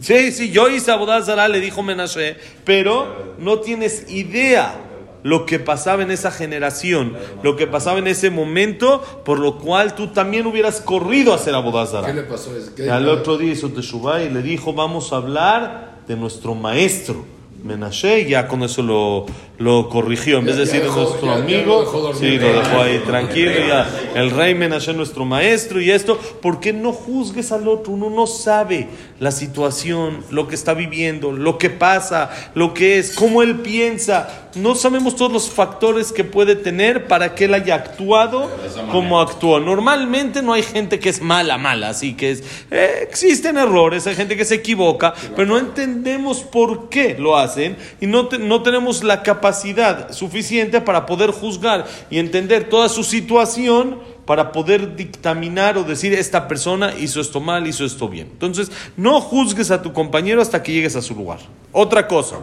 Sí, 0.00 0.32
sí, 0.32 0.50
yo 0.50 0.68
hice 0.68 0.90
Abodazara, 0.90 1.48
le 1.48 1.60
dijo 1.60 1.82
Menashe, 1.82 2.36
pero 2.64 3.34
no 3.38 3.60
tienes 3.60 4.10
idea 4.10 4.74
lo 5.22 5.46
que 5.46 5.58
pasaba 5.58 6.02
en 6.02 6.10
esa 6.10 6.30
generación, 6.30 7.16
lo 7.42 7.56
que 7.56 7.66
pasaba 7.66 7.98
en 7.98 8.06
ese 8.06 8.30
momento, 8.30 9.02
por 9.24 9.38
lo 9.38 9.58
cual 9.58 9.94
tú 9.94 10.08
también 10.08 10.46
hubieras 10.46 10.80
corrido 10.80 11.32
a 11.32 11.36
hacer 11.36 11.54
Abodazara. 11.54 12.06
¿Qué 12.06 12.14
le 12.14 12.22
pasó? 12.24 12.52
Y 12.76 12.88
al 12.88 13.08
otro 13.08 13.38
día 13.38 13.52
hizo 13.52 13.70
Teshuvah 13.70 14.22
y 14.22 14.28
le 14.28 14.42
dijo, 14.42 14.74
vamos 14.74 15.12
a 15.12 15.16
hablar 15.16 15.95
de 16.06 16.16
nuestro 16.16 16.54
maestro. 16.54 17.24
Menashe, 17.62 18.28
ya 18.28 18.46
con 18.46 18.62
eso 18.62 18.82
lo, 18.82 19.26
lo 19.58 19.88
corrigió. 19.88 20.38
En 20.38 20.44
vez 20.46 20.56
de 20.56 20.66
decir 20.66 20.82
dejó- 20.82 21.00
nuestro 21.02 21.26
ya- 21.26 21.36
ya 21.36 21.42
amigo, 21.42 21.82
lo 21.82 21.90
dormir. 22.00 22.20
sí, 22.20 22.38
lo 22.38 22.52
dejó 22.52 22.80
ahí 22.82 22.98
tranquilo. 23.06 23.52
Ya. 23.66 23.88
El 24.14 24.30
rey 24.30 24.54
Menashe, 24.54 24.92
nuestro 24.92 25.24
maestro, 25.24 25.80
y 25.80 25.90
esto, 25.90 26.18
¿por 26.42 26.60
qué 26.60 26.72
no 26.72 26.92
juzgues 26.92 27.52
al 27.52 27.66
otro? 27.66 27.92
Uno 27.94 28.10
no 28.10 28.26
sabe 28.26 28.88
la 29.18 29.30
situación, 29.30 30.22
lo 30.30 30.46
que 30.46 30.54
está 30.54 30.74
viviendo, 30.74 31.32
lo 31.32 31.56
que 31.56 31.70
pasa, 31.70 32.30
lo 32.54 32.74
que 32.74 32.98
es, 32.98 33.14
cómo 33.14 33.42
él 33.42 33.56
piensa. 33.60 34.42
No 34.56 34.74
sabemos 34.74 35.16
todos 35.16 35.32
los 35.32 35.50
factores 35.50 36.12
que 36.12 36.24
puede 36.24 36.56
tener 36.56 37.06
para 37.08 37.34
que 37.34 37.44
él 37.44 37.54
haya 37.54 37.74
actuado 37.74 38.50
como 38.90 39.20
actuó. 39.20 39.60
Normalmente 39.60 40.40
no 40.42 40.52
hay 40.54 40.62
gente 40.62 40.98
que 40.98 41.10
es 41.10 41.20
mala, 41.20 41.58
mala, 41.58 41.90
así 41.90 42.14
que 42.14 42.30
es, 42.30 42.42
eh, 42.70 43.00
existen 43.02 43.58
errores, 43.58 44.06
hay 44.06 44.14
gente 44.16 44.36
que 44.36 44.44
se 44.46 44.54
equivoca, 44.56 45.12
pero 45.34 45.46
no 45.48 45.58
entendemos 45.58 46.40
por 46.40 46.88
qué 46.88 47.16
lo 47.18 47.36
hacen 47.36 47.76
y 48.00 48.06
no, 48.06 48.28
te- 48.28 48.38
no 48.38 48.62
tenemos 48.62 49.02
la 49.04 49.22
capacidad 49.22 49.45
suficiente 49.52 50.80
para 50.80 51.06
poder 51.06 51.30
juzgar 51.30 51.86
y 52.10 52.18
entender 52.18 52.68
toda 52.68 52.88
su 52.88 53.04
situación 53.04 53.98
para 54.26 54.52
poder 54.52 54.96
dictaminar 54.96 55.78
o 55.78 55.84
decir 55.84 56.12
esta 56.12 56.48
persona 56.48 56.94
hizo 56.98 57.20
esto 57.20 57.40
mal, 57.40 57.66
hizo 57.66 57.84
esto 57.84 58.08
bien. 58.08 58.28
Entonces, 58.32 58.70
no 58.96 59.20
juzgues 59.20 59.70
a 59.70 59.82
tu 59.82 59.92
compañero 59.92 60.42
hasta 60.42 60.62
que 60.62 60.72
llegues 60.72 60.96
a 60.96 61.02
su 61.02 61.14
lugar. 61.14 61.38
Otra 61.72 62.08
cosa. 62.08 62.36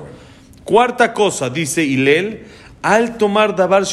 Cuarta 0.63 1.13
cosa, 1.13 1.50
dice 1.50 1.83
Hilel, 1.83 2.45
al 2.81 3.17
tomar 3.17 3.55
davar 3.55 3.83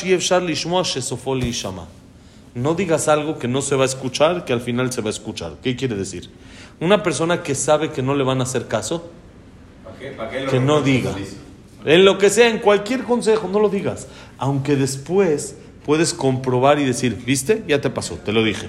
no 2.55 2.75
digas 2.75 3.09
algo 3.09 3.38
que 3.38 3.49
no 3.49 3.62
se 3.62 3.76
va 3.76 3.83
a 3.83 3.87
escuchar, 3.87 4.45
que 4.45 4.52
al 4.52 4.61
final 4.61 4.93
se 4.93 5.00
va 5.00 5.09
a 5.09 5.11
escuchar. 5.11 5.55
¿Qué 5.62 5.76
quiere 5.76 5.95
decir? 5.95 6.31
Una 6.81 7.02
persona 7.02 7.43
que 7.43 7.55
sabe 7.55 7.90
que 7.90 8.02
no 8.02 8.14
le 8.14 8.25
van 8.25 8.40
a 8.40 8.45
hacer 8.45 8.67
caso, 8.67 9.09
¿Para 9.85 9.97
qué? 9.97 10.11
¿Para 10.11 10.31
qué 10.31 10.40
lo 10.40 10.50
que 10.50 10.61
no 10.61 10.81
diga. 10.81 11.14
En 11.85 12.05
lo 12.05 12.19
que 12.19 12.31
sea, 12.31 12.49
en 12.49 12.59
cualquier 12.59 13.05
consejo, 13.05 13.49
no 13.49 13.61
lo 13.61 13.69
digas. 13.69 14.07
Aunque 14.39 14.77
después 14.77 15.55
puedes 15.85 16.15
comprobar 16.15 16.79
y 16.79 16.85
decir, 16.85 17.17
¿viste? 17.25 17.63
Ya 17.67 17.81
te 17.81 17.91
pasó, 17.91 18.17
te 18.17 18.33
lo 18.33 18.43
dije. 18.45 18.69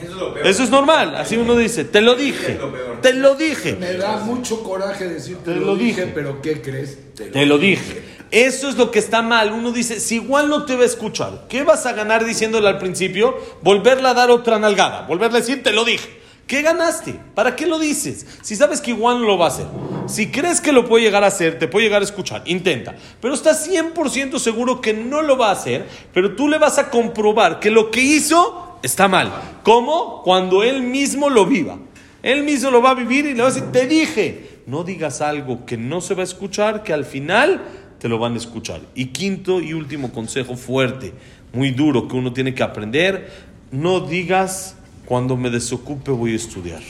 Eso 0.00 0.10
es 0.10 0.16
lo 0.16 0.34
peor. 0.34 0.46
Eso 0.46 0.62
es 0.64 0.70
normal, 0.70 1.14
así 1.14 1.36
uno 1.36 1.54
dice, 1.56 1.84
te 1.84 2.00
lo 2.00 2.16
dije, 2.16 2.58
te 3.02 3.14
lo 3.14 3.36
dije. 3.36 3.76
Me 3.78 3.92
da 3.94 4.16
mucho 4.18 4.62
coraje 4.64 5.08
decirte 5.08 5.52
Te 5.52 5.60
lo, 5.60 5.66
lo 5.66 5.76
dije, 5.76 6.00
dije. 6.06 6.12
pero 6.14 6.42
¿qué 6.42 6.60
crees? 6.60 6.98
Te 7.14 7.26
lo 7.26 7.32
Te 7.32 7.46
lo 7.46 7.58
dije. 7.58 8.02
Eso 8.32 8.68
es 8.68 8.76
lo 8.76 8.90
que 8.90 8.98
está 8.98 9.20
mal. 9.22 9.52
Uno 9.52 9.70
dice, 9.72 10.00
si 10.00 10.16
igual 10.16 10.48
no 10.48 10.64
te 10.64 10.74
va 10.74 10.82
a 10.82 10.86
escuchar, 10.86 11.44
¿qué 11.48 11.62
vas 11.62 11.84
a 11.86 11.92
ganar 11.92 12.24
diciéndole 12.24 12.66
al 12.66 12.78
principio? 12.78 13.36
Volverle 13.62 14.08
a 14.08 14.14
dar 14.14 14.30
otra 14.30 14.58
nalgada, 14.58 15.02
volverle 15.06 15.36
a 15.38 15.40
decir, 15.40 15.62
te 15.62 15.70
lo 15.72 15.84
dije. 15.84 16.21
¿Qué 16.52 16.60
ganaste? 16.60 17.14
¿Para 17.34 17.56
qué 17.56 17.64
lo 17.64 17.78
dices? 17.78 18.26
Si 18.42 18.56
sabes 18.56 18.82
que 18.82 18.90
igual 18.90 19.22
lo 19.22 19.38
va 19.38 19.46
a 19.46 19.48
hacer. 19.48 19.64
Si 20.04 20.30
crees 20.30 20.60
que 20.60 20.70
lo 20.70 20.84
puede 20.84 21.02
llegar 21.02 21.24
a 21.24 21.28
hacer, 21.28 21.58
te 21.58 21.66
puede 21.66 21.86
llegar 21.86 22.02
a 22.02 22.04
escuchar, 22.04 22.42
intenta. 22.44 22.94
Pero 23.22 23.32
estás 23.32 23.66
100% 23.66 24.38
seguro 24.38 24.82
que 24.82 24.92
no 24.92 25.22
lo 25.22 25.38
va 25.38 25.48
a 25.48 25.52
hacer, 25.52 25.86
pero 26.12 26.36
tú 26.36 26.50
le 26.50 26.58
vas 26.58 26.76
a 26.76 26.90
comprobar 26.90 27.58
que 27.58 27.70
lo 27.70 27.90
que 27.90 28.02
hizo 28.02 28.78
está 28.82 29.08
mal. 29.08 29.32
¿Cómo? 29.62 30.20
Cuando 30.24 30.62
él 30.62 30.82
mismo 30.82 31.30
lo 31.30 31.46
viva. 31.46 31.78
Él 32.22 32.44
mismo 32.44 32.70
lo 32.70 32.82
va 32.82 32.90
a 32.90 32.96
vivir 32.96 33.24
y 33.24 33.32
le 33.32 33.40
va 33.40 33.48
a 33.48 33.50
decir, 33.50 33.72
te 33.72 33.86
dije, 33.86 34.60
no 34.66 34.84
digas 34.84 35.22
algo 35.22 35.64
que 35.64 35.78
no 35.78 36.02
se 36.02 36.12
va 36.12 36.20
a 36.20 36.24
escuchar, 36.24 36.82
que 36.82 36.92
al 36.92 37.06
final 37.06 37.62
te 37.98 38.10
lo 38.10 38.18
van 38.18 38.34
a 38.34 38.36
escuchar. 38.36 38.82
Y 38.94 39.06
quinto 39.06 39.62
y 39.62 39.72
último 39.72 40.12
consejo 40.12 40.56
fuerte, 40.56 41.14
muy 41.54 41.70
duro, 41.70 42.08
que 42.08 42.16
uno 42.16 42.34
tiene 42.34 42.52
que 42.52 42.62
aprender, 42.62 43.32
no 43.70 44.00
digas, 44.00 44.76
cuando 45.06 45.36
me 45.36 45.50
desocupe 45.50 46.10
voy 46.10 46.32
a 46.32 46.36
estudiar. 46.36 46.82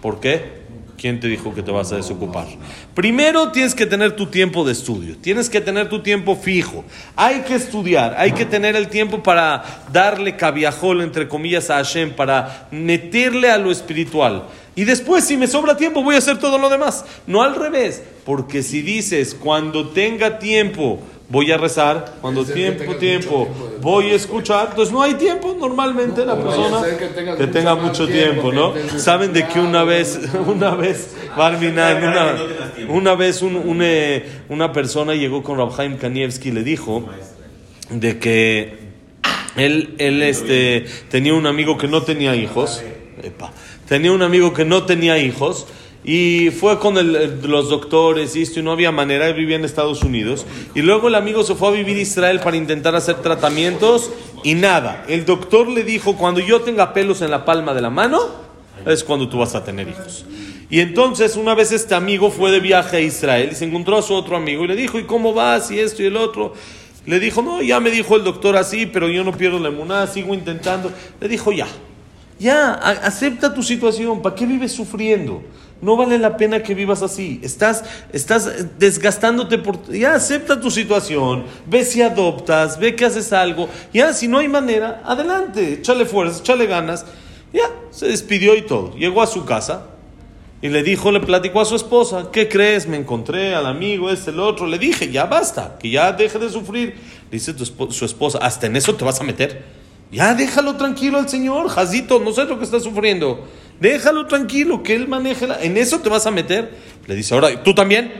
¿Por 0.00 0.20
qué? 0.20 0.62
¿Quién 1.02 1.18
te 1.18 1.26
dijo 1.26 1.52
que 1.52 1.64
te 1.64 1.72
vas 1.72 1.90
a 1.90 1.96
desocupar? 1.96 2.46
Primero 2.94 3.50
tienes 3.50 3.74
que 3.74 3.86
tener 3.86 4.14
tu 4.14 4.26
tiempo 4.26 4.64
de 4.64 4.70
estudio, 4.70 5.16
tienes 5.16 5.50
que 5.50 5.60
tener 5.60 5.88
tu 5.88 6.00
tiempo 6.00 6.36
fijo. 6.36 6.84
Hay 7.16 7.40
que 7.40 7.56
estudiar, 7.56 8.14
hay 8.16 8.30
que 8.30 8.44
tener 8.44 8.76
el 8.76 8.86
tiempo 8.86 9.20
para 9.20 9.64
darle 9.92 10.36
cabiajol, 10.36 11.00
entre 11.00 11.26
comillas, 11.26 11.70
a 11.70 11.76
Hashem, 11.76 12.14
para 12.14 12.68
meterle 12.70 13.50
a 13.50 13.58
lo 13.58 13.72
espiritual. 13.72 14.44
Y 14.76 14.84
después, 14.84 15.24
si 15.24 15.36
me 15.36 15.48
sobra 15.48 15.76
tiempo, 15.76 16.04
voy 16.04 16.14
a 16.14 16.18
hacer 16.18 16.38
todo 16.38 16.56
lo 16.56 16.70
demás. 16.70 17.04
No 17.26 17.42
al 17.42 17.56
revés, 17.56 18.02
porque 18.24 18.62
si 18.62 18.80
dices, 18.80 19.34
cuando 19.34 19.88
tenga 19.88 20.38
tiempo, 20.38 21.00
voy 21.32 21.50
a 21.50 21.56
rezar, 21.56 22.16
cuando 22.20 22.44
tiempo, 22.44 22.94
tiempo, 22.96 23.48
voy 23.80 24.10
a 24.10 24.14
escuchar, 24.16 24.68
entonces 24.70 24.92
no 24.92 25.00
hay 25.02 25.14
tiempo 25.14 25.56
normalmente 25.58 26.26
la 26.26 26.34
No, 26.34 26.44
persona 26.44 26.82
que 27.38 27.46
tenga 27.46 27.74
mucho 27.74 28.06
tiempo, 28.06 28.52
¿no? 28.52 28.74
Saben 28.98 29.32
de 29.32 29.48
que 29.48 29.58
una 29.58 29.82
vez, 29.82 30.20
una 30.46 30.74
vez, 30.74 31.14
Barminan, 31.34 32.04
una, 32.04 32.36
una 32.90 33.14
vez 33.14 33.40
un- 33.40 33.56
un, 33.56 33.78
eh, 33.82 34.26
una 34.50 34.72
persona 34.74 35.14
llegó 35.14 35.42
con 35.42 35.56
Rabhaim 35.56 35.96
Kanievski 35.96 36.50
y 36.50 36.52
le 36.52 36.62
dijo 36.62 37.08
de 37.88 38.18
que 38.18 38.78
él, 39.56 39.94
él 39.96 40.22
este, 40.22 40.84
tenía 41.10 41.32
un 41.32 41.46
amigo 41.46 41.78
que 41.78 41.88
no 41.88 42.02
tenía 42.02 42.36
hijos, 42.36 42.82
epa, 43.22 43.52
tenía 43.88 44.12
un 44.12 44.20
amigo 44.22 44.52
que 44.52 44.66
no 44.66 44.84
tenía 44.84 45.16
hijos 45.18 45.66
y 46.04 46.50
fue 46.50 46.78
con 46.78 46.94
los 46.94 47.68
doctores 47.68 48.34
y 48.34 48.42
esto 48.42 48.60
y 48.60 48.62
no 48.62 48.72
había 48.72 48.90
manera, 48.90 49.28
él 49.28 49.34
vivía 49.34 49.56
en 49.56 49.64
Estados 49.64 50.02
Unidos 50.02 50.46
y 50.74 50.82
luego 50.82 51.08
el 51.08 51.14
amigo 51.14 51.44
se 51.44 51.54
fue 51.54 51.68
a 51.68 51.70
vivir 51.72 51.96
a 51.96 52.00
Israel 52.00 52.40
para 52.40 52.56
intentar 52.56 52.94
hacer 52.96 53.16
tratamientos 53.16 54.10
y 54.42 54.54
nada, 54.54 55.04
el 55.08 55.24
doctor 55.24 55.68
le 55.68 55.84
dijo 55.84 56.16
cuando 56.16 56.40
yo 56.40 56.62
tenga 56.62 56.92
pelos 56.92 57.22
en 57.22 57.30
la 57.30 57.44
palma 57.44 57.72
de 57.74 57.82
la 57.82 57.90
mano 57.90 58.20
es 58.86 59.04
cuando 59.04 59.28
tú 59.28 59.38
vas 59.38 59.54
a 59.54 59.64
tener 59.64 59.88
hijos. 59.88 60.24
Y 60.68 60.80
entonces 60.80 61.36
una 61.36 61.54
vez 61.54 61.70
este 61.70 61.94
amigo 61.94 62.30
fue 62.30 62.50
de 62.50 62.58
viaje 62.58 62.96
a 62.96 63.00
Israel 63.00 63.50
y 63.52 63.54
se 63.54 63.66
encontró 63.66 63.98
a 63.98 64.02
su 64.02 64.14
otro 64.14 64.36
amigo 64.36 64.64
y 64.64 64.68
le 64.68 64.74
dijo, 64.74 64.98
¿y 64.98 65.04
cómo 65.04 65.34
vas? 65.34 65.70
Y 65.70 65.78
esto 65.78 66.02
y 66.02 66.06
el 66.06 66.16
otro. 66.16 66.54
Le 67.04 67.20
dijo, 67.20 67.42
no, 67.42 67.60
ya 67.60 67.78
me 67.78 67.90
dijo 67.90 68.16
el 68.16 68.24
doctor 68.24 68.56
así, 68.56 68.86
pero 68.86 69.08
yo 69.08 69.22
no 69.22 69.32
pierdo 69.32 69.58
la 69.58 69.68
emuná, 69.68 70.06
sigo 70.06 70.32
intentando. 70.32 70.90
Le 71.20 71.28
dijo, 71.28 71.52
ya, 71.52 71.66
ya, 72.38 72.72
acepta 72.72 73.52
tu 73.52 73.62
situación, 73.62 74.22
¿para 74.22 74.34
qué 74.34 74.46
vives 74.46 74.72
sufriendo? 74.72 75.42
No 75.82 75.96
vale 75.96 76.16
la 76.18 76.36
pena 76.36 76.62
que 76.62 76.74
vivas 76.74 77.02
así. 77.02 77.40
Estás, 77.42 77.84
estás 78.12 78.78
desgastándote 78.78 79.58
por... 79.58 79.90
Ya 79.92 80.14
acepta 80.14 80.60
tu 80.60 80.70
situación, 80.70 81.44
ve 81.66 81.84
si 81.84 82.00
adoptas, 82.00 82.78
ve 82.78 82.94
que 82.94 83.04
haces 83.04 83.32
algo. 83.32 83.68
Ya, 83.92 84.14
si 84.14 84.28
no 84.28 84.38
hay 84.38 84.46
manera, 84.48 85.02
adelante, 85.04 85.72
échale 85.74 86.06
fuerzas, 86.06 86.40
échale 86.40 86.66
ganas. 86.66 87.04
Ya, 87.52 87.68
se 87.90 88.06
despidió 88.06 88.54
y 88.54 88.62
todo. 88.62 88.94
Llegó 88.96 89.22
a 89.22 89.26
su 89.26 89.44
casa 89.44 89.88
y 90.62 90.68
le 90.68 90.84
dijo, 90.84 91.10
le 91.10 91.18
platicó 91.18 91.60
a 91.60 91.64
su 91.64 91.74
esposa, 91.74 92.28
¿qué 92.32 92.48
crees? 92.48 92.86
Me 92.86 92.96
encontré 92.96 93.52
al 93.56 93.66
amigo, 93.66 94.08
este, 94.08 94.30
el 94.30 94.38
otro. 94.38 94.68
Le 94.68 94.78
dije, 94.78 95.10
ya 95.10 95.26
basta, 95.26 95.78
que 95.80 95.90
ya 95.90 96.12
deje 96.12 96.38
de 96.38 96.48
sufrir. 96.48 96.94
Dice 97.32 97.52
tu 97.54 97.64
espo- 97.64 97.90
su 97.90 98.04
esposa, 98.04 98.38
¿hasta 98.40 98.68
en 98.68 98.76
eso 98.76 98.94
te 98.94 99.04
vas 99.04 99.20
a 99.20 99.24
meter? 99.24 99.64
Ya 100.12 100.32
déjalo 100.34 100.76
tranquilo 100.76 101.18
al 101.18 101.28
Señor, 101.28 101.68
Jazito, 101.70 102.20
no 102.20 102.32
sé 102.32 102.44
lo 102.44 102.58
que 102.58 102.64
está 102.64 102.78
sufriendo. 102.78 103.48
Déjalo 103.82 104.26
tranquilo, 104.26 104.80
que 104.80 104.94
Él 104.94 105.08
maneje 105.08 105.44
la... 105.44 105.60
¿En 105.60 105.76
eso 105.76 105.98
te 105.98 106.08
vas 106.08 106.24
a 106.24 106.30
meter? 106.30 106.70
Le 107.04 107.16
dice, 107.16 107.34
ahora, 107.34 107.64
¿tú 107.64 107.74
también? 107.74 108.12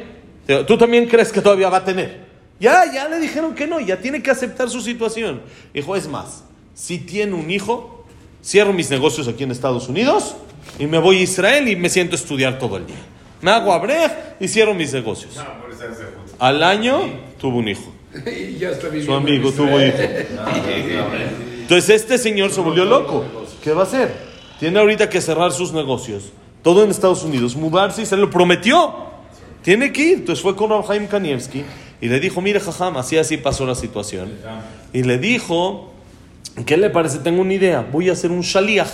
¿Tú 0.67 0.77
también 0.77 1.07
crees 1.07 1.31
que 1.31 1.41
todavía 1.41 1.69
va 1.69 1.77
a 1.77 1.85
tener? 1.85 2.27
Ya, 2.59 2.93
ya 2.93 3.09
le 3.09 3.21
dijeron 3.21 3.55
que 3.55 3.69
no, 3.69 3.79
ya 3.79 3.97
tiene 3.99 4.21
que 4.25 4.33
aceptar 4.33 4.69
su 4.69 4.81
situación. 4.81 5.41
Dijo, 5.73 5.95
es 5.95 6.09
más, 6.09 6.43
si 6.75 6.99
tiene 6.99 7.35
un 7.35 7.49
hijo, 7.49 8.05
cierro 8.45 8.73
mis 8.73 8.91
negocios 8.91 9.29
aquí 9.29 9.45
en 9.45 9.53
Estados 9.53 9.89
Unidos 9.89 10.35
y 10.81 10.89
me 10.89 10.99
voy 10.99 11.19
a 11.19 11.23
Israel 11.23 11.69
y 11.69 11.77
me 11.77 11.89
siento 11.89 12.17
a 12.17 12.19
estudiar 12.19 12.59
todo 12.59 12.77
el 12.77 12.85
día. 12.85 12.97
Me 13.41 13.53
hago 13.53 13.73
abrej 13.73 14.11
y 14.41 14.49
cierro 14.49 14.75
mis 14.75 14.93
negocios. 14.93 15.37
No, 15.37 15.61
por 15.61 15.71
eso 15.71 15.83
se 15.97 16.07
junta. 16.07 16.35
Al 16.41 16.61
año 16.65 17.03
tuvo 17.41 17.59
un 17.59 17.69
hijo. 17.69 17.93
y 18.27 18.59
ya 18.59 18.71
está 18.71 18.89
Su 19.01 19.15
amigo 19.15 19.53
tuvo 19.53 19.81
hijo. 19.81 19.97
Entonces 21.61 22.03
este 22.03 22.19
señor 22.19 22.51
se 22.51 22.61
volvió 22.61 22.85
loco. 22.85 23.25
¿Qué 23.63 23.73
va 23.73 23.83
a 23.83 23.85
hacer? 23.85 24.32
Tiene 24.63 24.79
ahorita 24.79 25.11
que 25.11 25.21
cerrar 25.21 25.51
sus 25.51 25.73
negocios. 25.73 26.31
Todo 26.63 26.85
en 26.85 26.91
Estados 26.91 27.25
Unidos. 27.25 27.57
Mudarse 27.57 28.03
y 28.03 28.07
se 28.07 28.17
lo 28.17 28.31
prometió. 28.31 28.95
Tiene 29.63 29.91
que 29.93 30.03
ir. 30.03 30.19
Entonces 30.19 30.41
fue 30.41 30.55
con 30.55 30.71
Rabhaim 30.71 31.09
Kanievski 31.09 31.65
y 32.01 32.07
le 32.07 32.21
dijo, 32.21 32.41
mire, 32.41 32.61
jajam, 32.61 32.97
así 32.97 33.19
así 33.19 33.39
pasó 33.39 33.67
la 33.67 33.75
situación. 33.75 34.31
Y 34.93 35.03
le 35.03 35.19
dijo, 35.19 35.91
¿qué 36.65 36.77
le 36.77 36.91
parece? 36.91 37.19
Tengo 37.19 37.41
una 37.41 37.55
idea. 37.55 37.85
Voy 37.91 38.09
a 38.09 38.13
hacer 38.13 38.31
un 38.31 38.43
shaliach. 38.43 38.87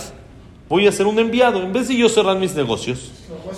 Voy 0.69 0.87
a 0.87 0.89
hacer 0.89 1.05
un 1.05 1.19
enviado. 1.19 1.61
En 1.61 1.71
vez 1.71 1.87
de 1.87 1.97
yo 1.97 2.09
cerrar 2.09 2.39
mis 2.39 2.55
negocios 2.55 3.11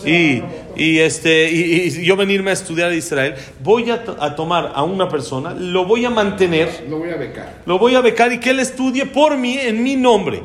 y, 0.06 0.42
y, 0.76 1.00
este, 1.00 1.50
y, 1.50 1.88
y 1.98 2.04
yo 2.04 2.18
venirme 2.18 2.50
a 2.50 2.54
estudiar 2.56 2.92
a 2.92 2.94
Israel, 2.94 3.36
voy 3.64 3.90
a, 3.90 4.04
a 4.20 4.36
tomar 4.36 4.74
a 4.76 4.84
una 4.84 5.08
persona, 5.08 5.54
lo 5.54 5.86
voy 5.86 6.04
a 6.04 6.10
mantener 6.10 6.88
Lo 6.90 6.98
voy 7.00 7.12
a 7.12 7.16
becar. 7.16 7.62
lo 7.66 7.80
voy 7.80 7.96
a 7.96 8.02
becar 8.02 8.34
y 8.34 8.40
que 8.42 8.50
él 8.50 8.60
estudie 8.60 9.06
por 9.06 9.38
mí, 9.38 9.58
en 9.58 9.82
mi 9.82 9.96
nombre. 9.96 10.44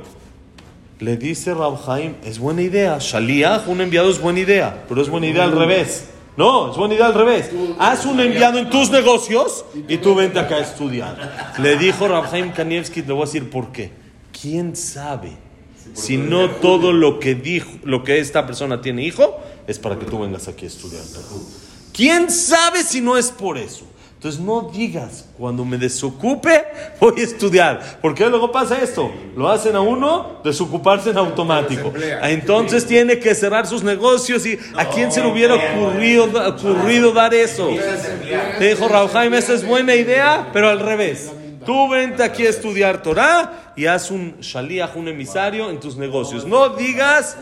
Le 0.98 1.16
dice 1.16 1.52
Rab 1.52 1.78
Haim, 1.90 2.14
es 2.24 2.38
buena 2.38 2.62
idea. 2.62 2.98
Shaliach, 2.98 3.66
un 3.68 3.80
enviado 3.80 4.10
es 4.10 4.18
buena 4.18 4.40
idea, 4.40 4.84
pero 4.88 5.02
es 5.02 5.08
buena 5.10 5.26
idea 5.26 5.44
al 5.44 5.52
revés. 5.52 6.06
No, 6.36 6.70
es 6.70 6.76
buena 6.76 6.94
idea 6.94 7.06
al 7.06 7.14
revés. 7.14 7.50
Haz 7.78 8.06
un 8.06 8.20
enviado 8.20 8.58
en 8.58 8.70
tus 8.70 8.90
negocios 8.90 9.64
y 9.88 9.98
tú 9.98 10.14
vente 10.14 10.38
acá 10.38 10.56
a 10.56 10.60
estudiar. 10.60 11.54
Le 11.58 11.76
dijo 11.76 12.08
Rab 12.08 12.32
Haim 12.32 12.52
Kanievski, 12.52 13.02
le 13.02 13.12
voy 13.12 13.22
a 13.22 13.26
decir 13.26 13.50
por 13.50 13.72
qué. 13.72 13.90
¿Quién 14.38 14.76
sabe? 14.76 15.32
Si 15.94 16.16
no 16.16 16.50
todo 16.50 16.92
lo 16.92 17.20
que 17.20 17.34
dijo, 17.34 17.70
lo 17.84 18.04
que 18.04 18.18
esta 18.18 18.46
persona 18.46 18.80
tiene 18.80 19.02
hijo, 19.04 19.38
es 19.66 19.78
para 19.78 19.98
que 19.98 20.04
tú 20.04 20.18
vengas 20.18 20.48
aquí 20.48 20.66
a 20.66 20.68
estudiar. 20.68 21.02
¿Quién 21.92 22.30
sabe 22.30 22.82
si 22.82 23.00
no 23.00 23.16
es 23.16 23.30
por 23.30 23.56
eso? 23.56 23.86
Entonces 24.26 24.44
no 24.44 24.68
digas, 24.72 25.24
cuando 25.38 25.64
me 25.64 25.78
desocupe, 25.78 26.64
voy 27.00 27.20
a 27.20 27.22
estudiar. 27.22 27.98
Porque 28.02 28.28
luego 28.28 28.50
pasa 28.50 28.76
esto, 28.82 29.08
lo 29.36 29.48
hacen 29.48 29.76
a 29.76 29.80
uno 29.80 30.40
desocuparse 30.42 31.10
en 31.10 31.18
automático. 31.18 31.92
Entonces 32.22 32.84
tiene 32.84 33.20
que 33.20 33.36
cerrar 33.36 33.68
sus 33.68 33.84
negocios 33.84 34.44
y 34.44 34.58
a 34.74 34.86
quién 34.86 35.12
se 35.12 35.20
le 35.20 35.30
hubiera 35.30 35.54
ocurrido, 35.54 36.24
ocurrido 36.24 37.12
dar 37.12 37.34
eso. 37.34 37.68
Te 38.58 38.68
dijo 38.70 38.88
Raúl 38.88 39.10
Jaime, 39.10 39.38
esa 39.38 39.54
es 39.54 39.64
buena 39.64 39.94
idea, 39.94 40.50
pero 40.52 40.70
al 40.70 40.80
revés. 40.80 41.30
Tú 41.64 41.88
vente 41.88 42.24
aquí 42.24 42.46
a 42.46 42.50
estudiar 42.50 43.04
Torah 43.04 43.74
y 43.76 43.86
haz 43.86 44.10
un 44.10 44.40
shaliach, 44.40 44.96
un 44.96 45.06
emisario 45.06 45.70
en 45.70 45.78
tus 45.78 45.96
negocios. 45.96 46.44
No 46.44 46.70
digas, 46.70 47.36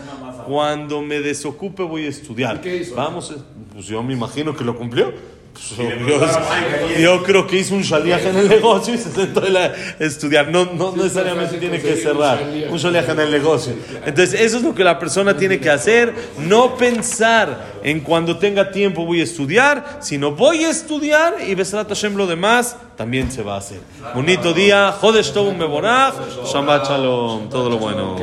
cuando 0.47 1.01
me 1.01 1.19
desocupe 1.19 1.81
voy 1.81 2.05
a 2.05 2.09
estudiar. 2.09 2.57
¿Y 2.57 2.59
qué 2.59 2.77
hizo? 2.77 2.93
Vamos, 2.93 3.31
eh, 3.31 3.41
pues 3.73 3.87
yo 3.87 4.03
me 4.03 4.13
imagino 4.13 4.55
que 4.55 4.63
lo 4.63 4.77
cumplió. 4.77 5.35
Yo, 5.55 6.99
yo 6.99 7.23
creo 7.23 7.47
que 7.47 7.57
hizo 7.57 7.75
un 7.75 7.81
shaliach 7.81 8.25
en 8.25 8.37
el 8.37 8.47
negocio 8.47 8.93
y 8.93 8.97
se 8.97 9.11
sentó 9.11 9.41
a 9.41 9.71
estudiar. 9.99 10.49
No, 10.49 10.65
no 10.65 10.95
necesariamente 10.95 11.57
tiene 11.57 11.81
que 11.81 11.95
cerrar. 11.95 12.43
Un 12.69 12.77
shaliach 12.77 13.09
en 13.09 13.19
el 13.19 13.31
negocio. 13.31 13.73
Entonces, 14.05 14.39
eso 14.39 14.57
es 14.57 14.63
lo 14.63 14.75
que 14.75 14.83
la 14.83 14.99
persona 14.99 15.35
tiene 15.35 15.59
que 15.59 15.69
hacer. 15.69 16.13
No 16.39 16.75
pensar 16.75 17.73
en 17.83 18.01
cuando 18.01 18.37
tenga 18.37 18.71
tiempo 18.71 19.05
voy 19.05 19.21
a 19.21 19.23
estudiar, 19.23 19.99
sino 20.01 20.31
voy 20.31 20.63
a 20.63 20.69
estudiar 20.69 21.35
y 21.47 21.55
Besrat 21.55 21.87
Hashem 21.87 22.15
lo 22.15 22.27
demás 22.27 22.77
también 22.95 23.31
se 23.31 23.43
va 23.43 23.55
a 23.55 23.57
hacer. 23.57 23.79
Bonito 24.13 24.53
día. 24.53 24.91
Jodesh 24.91 25.33
Meborach. 25.57 26.15
Shabbat 26.51 26.87
Shalom. 26.87 27.49
Todo 27.49 27.69
lo 27.69 27.77
bueno. 27.77 28.15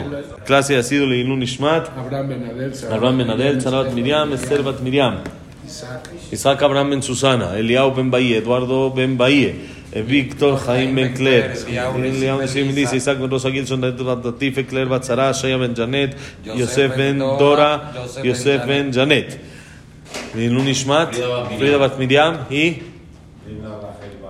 Clase 0.45 0.77
ha 0.77 0.83
sido 0.83 1.07
Leilun 1.07 1.43
Ishmat. 1.43 1.89
Abraham 1.97 2.29
Benadel, 3.19 3.61
Sarabat 3.61 3.93
Miriam, 3.93 4.33
Esther 4.33 4.63
Bat 4.63 4.81
Miriam. 4.81 5.42
Isaac. 5.67 6.09
Isaac 6.33 6.63
Abraham 6.63 6.91
Ben 6.91 7.03
Susana, 7.03 7.57
Eliao 7.57 7.95
Ben 7.95 8.11
Bahía, 8.11 8.39
Eduardo 8.39 8.91
Ben 8.91 9.17
Bahía, 9.17 9.55
eh, 9.93 10.03
Víctor 10.03 10.59
Jaime 10.59 11.03
Ben 11.03 11.15
Claire, 11.15 11.55
Eliao 11.69 12.39
Ben 12.39 12.75
dice, 12.75 12.97
Isaac 12.97 13.19
Ben 13.19 13.31
Rosa 13.31 13.51
Gilson, 13.51 13.81
Latife 13.81 14.67
Claire 14.67 14.89
Batzara, 14.89 15.33
Shaya 15.33 15.59
Ben 15.59 15.75
Janet, 15.75 16.17
Yosef 16.45 16.97
Ben 16.97 17.19
Dora, 17.19 17.93
Yosef 18.23 18.67
Ben 18.67 18.93
Janet. 18.93 19.53
Lilun 20.35 20.69
Ishmat, 20.69 21.15
Frida 21.59 21.79
Bat 21.79 21.99
Miriam 21.99 22.47
y 22.51 22.83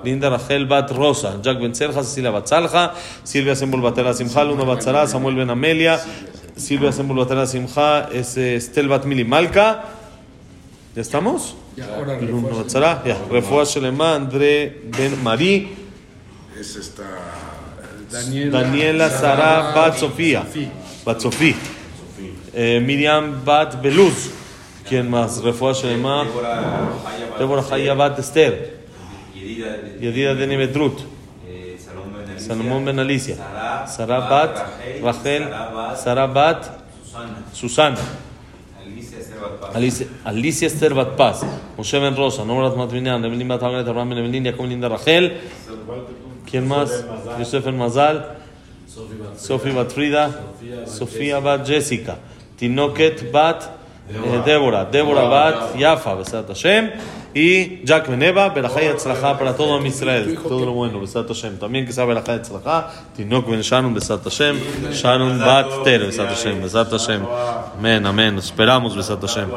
Linda 0.05 0.31
Rachel 0.31 0.67
Bat 0.67 0.91
Rosa, 0.91 1.39
Jack 1.43 1.61
Ben 1.61 1.75
Serja, 1.75 2.03
Cecilia 2.03 2.31
Bat 2.31 2.47
Salja, 2.49 2.95
Silvia 3.23 3.55
Sembol 3.55 3.81
Batera 3.83 4.12
Simcha, 4.15 4.45
Luna 4.45 4.65
Bat 4.65 4.83
Zara, 4.83 5.07
Samuel 5.07 5.37
Ben 5.37 5.51
Amelia, 5.51 6.01
Silvia 6.57 6.93
Sembol 6.93 7.19
Batera 7.19 7.47
Simcha, 7.47 8.09
es 8.12 8.37
eh, 8.37 8.57
Estel 8.57 8.89
Bat 8.89 9.05
Mili 9.07 9.25
Malka. 9.25 10.01
¿Ya 10.95 11.01
estamos? 11.03 11.57
Y 11.77 11.81
ahora 11.81 12.19
ya. 13.05 13.65
Shelema, 13.65 14.15
André 14.15 14.83
Ben 14.97 15.23
Marí, 15.23 15.75
Es 16.59 16.77
esta. 16.77 17.03
Daniela, 18.11 18.61
Daniela 18.63 19.09
Sara 19.11 19.73
Bat 19.75 19.97
Sofía, 19.97 20.45
Bat 21.05 21.21
Sofí, 21.21 21.57
Eh, 22.53 22.83
Miriam 22.85 23.43
Bat 23.43 23.81
Beluz. 23.81 24.31
¿Quién 24.87 25.09
más? 25.09 25.43
Refuah 25.43 25.73
Shelema, 25.73 26.27
Débora 27.39 27.63
Jaya 27.63 27.95
Bat 27.95 28.19
Esther, 28.19 28.81
Yedida 29.35 30.35
Deni 30.35 30.57
Betrut. 30.57 31.01
Salomón 32.37 32.85
Ben 32.85 32.99
Alicia, 32.99 33.37
Sara 33.87 34.19
Bat, 34.29 34.59
Rachel, 35.03 35.49
Sara 35.97 36.27
Bat, 36.27 36.67
Susana, 37.55 37.97
Alicia, 39.75 40.07
Alicia 40.25 40.67
Esther 40.67 40.95
Bat 40.95 41.17
Paz, 41.17 41.45
Moshe 41.77 41.99
Ben 42.01 42.15
Rosa, 42.15 42.45
Nomrat 42.45 42.77
Matminian, 42.77 43.25
Evelyn 43.25 43.49
Bat 43.49 43.63
Hagnet, 43.63 43.89
Abraham 43.89 44.11
Ben 44.11 44.19
Evelyn, 44.19 44.45
Jacob 44.45 44.67
Linda 44.67 44.89
Rachel, 44.89 45.41
¿quién 46.51 46.67
más? 46.69 47.05
Yosef 47.39 47.65
Ben 47.65 47.77
Mazal, 47.77 48.37
Sofi 49.37 49.71
Bat 49.71 49.91
Frida, 49.91 50.31
Sofía 50.87 51.41
Bat 51.41 51.67
Jessica, 51.67 52.19
Tinoket 52.59 53.33
Bat 53.33 53.71
eh, 54.09 54.43
Débora, 54.45 54.85
Débora 54.85 55.29
Bat 55.29 55.77
Yafa, 55.77 56.15
Besat 56.15 56.49
Hashem, 56.49 56.91
y 57.35 57.85
Jack 57.85 58.09
Beneva, 58.09 58.49
Berajá 58.51 58.83
y 58.83 58.87
Atzlajá 58.87 59.39
para 59.39 59.57
todo 59.57 59.75
Am 59.75 59.87
Israel, 59.87 60.39
todo 60.43 60.67
lo 60.67 60.73
bueno, 60.73 61.01
Besat 61.01 61.27
Hashem. 61.27 61.59
También 61.59 61.87
que 61.87 61.93
sea 61.93 62.05
Berajá 62.05 62.35
y 62.35 62.37
Atzlajá, 62.37 62.91
Tinok 63.17 63.49
Ben 63.49 63.62
Shannon, 63.62 63.95
Besat 63.95 64.23
Hashem, 64.23 64.59
Shannon 64.93 65.39
Bat 65.39 65.85
Ter, 65.85 66.01
Besat 66.03 66.29
Hashem, 66.29 66.62
Besat 66.62 66.91
Hashem. 66.91 67.23
Amén, 67.79 68.05
amén, 68.05 68.39
esperamos 68.39 68.95
Besat 68.95 69.21
Hashem. 69.21 69.49